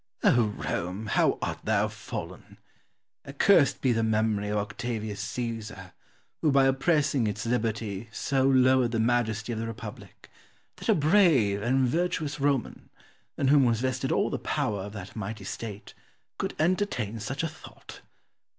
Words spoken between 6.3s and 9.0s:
who by oppressing its liberty so lowered the